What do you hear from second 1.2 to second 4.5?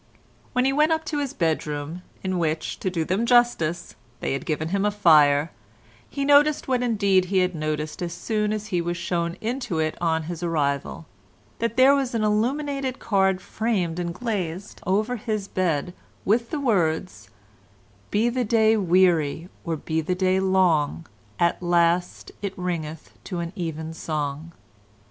bedroom, in which, to do them justice, they had